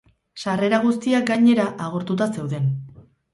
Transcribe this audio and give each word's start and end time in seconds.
Sarrera 0.43 0.79
guztiak, 0.85 1.27
gainera, 1.33 1.67
agortuta 1.89 2.29
zeuden. 2.39 2.67